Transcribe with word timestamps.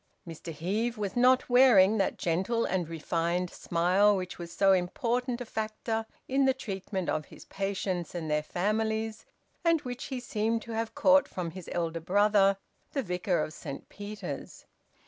Mr 0.27 0.51
Heve 0.51 0.97
was 0.97 1.15
not 1.15 1.47
wearing 1.47 1.99
that 1.99 2.17
gentle 2.17 2.65
and 2.65 2.89
refined 2.89 3.51
smile 3.51 4.15
which 4.17 4.39
was 4.39 4.51
so 4.51 4.73
important 4.73 5.39
a 5.41 5.45
factor 5.45 6.07
in 6.27 6.45
the 6.45 6.55
treatment 6.55 7.07
of 7.07 7.25
his 7.25 7.45
patients 7.45 8.15
and 8.15 8.27
their 8.27 8.41
families, 8.41 9.27
and 9.63 9.81
which 9.81 10.05
he 10.05 10.19
seemed 10.19 10.63
to 10.63 10.71
have 10.71 10.95
caught 10.95 11.27
from 11.27 11.51
his 11.51 11.69
elder 11.71 11.99
brother, 12.01 12.57
the 12.93 13.03
vicar 13.03 13.43
of 13.43 13.53
Saint 13.53 13.89
Peter's. 13.89 14.65